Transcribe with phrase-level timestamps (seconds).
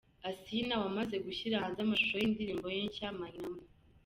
[0.29, 3.67] Asinah wamaze gushyira hanze amashusho y'indirimbo ye nshya 'my number'.